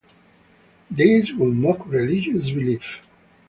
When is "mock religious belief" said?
1.55-3.01